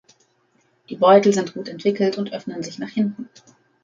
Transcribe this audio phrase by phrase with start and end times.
[0.89, 3.29] Die Beutel sind gut entwickelt und öffnen sich nach hinten.